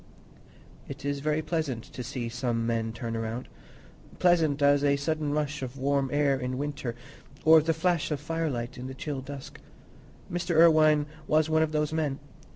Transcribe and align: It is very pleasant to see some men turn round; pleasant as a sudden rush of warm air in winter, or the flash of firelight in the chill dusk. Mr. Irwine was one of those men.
It 0.87 1.05
is 1.05 1.19
very 1.19 1.43
pleasant 1.43 1.83
to 1.93 2.01
see 2.01 2.27
some 2.27 2.65
men 2.65 2.91
turn 2.91 3.15
round; 3.15 3.47
pleasant 4.17 4.59
as 4.63 4.83
a 4.83 4.95
sudden 4.95 5.31
rush 5.31 5.61
of 5.61 5.77
warm 5.77 6.09
air 6.11 6.39
in 6.39 6.57
winter, 6.57 6.95
or 7.45 7.61
the 7.61 7.71
flash 7.71 8.09
of 8.09 8.19
firelight 8.19 8.79
in 8.79 8.87
the 8.87 8.95
chill 8.95 9.21
dusk. 9.21 9.59
Mr. 10.31 10.55
Irwine 10.55 11.05
was 11.27 11.51
one 11.51 11.61
of 11.61 11.71
those 11.71 11.93
men. 11.93 12.17